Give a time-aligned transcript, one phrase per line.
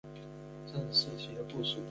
[0.65, 1.77] 郑士琦的部属。